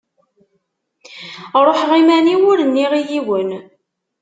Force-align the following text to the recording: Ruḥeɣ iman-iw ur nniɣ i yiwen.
Ruḥeɣ 1.65 1.91
iman-iw 2.01 2.41
ur 2.51 2.59
nniɣ 2.63 2.91
i 2.99 3.01
yiwen. 3.09 3.49